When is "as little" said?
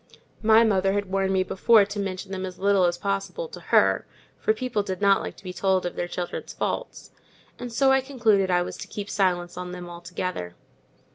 2.43-2.85